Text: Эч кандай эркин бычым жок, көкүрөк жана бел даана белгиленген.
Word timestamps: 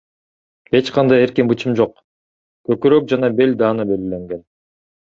Эч 0.79 0.89
кандай 0.95 1.25
эркин 1.25 1.51
бычым 1.53 1.77
жок, 1.81 1.93
көкүрөк 2.71 3.09
жана 3.13 3.31
бел 3.43 3.57
даана 3.65 3.89
белгиленген. 3.93 4.47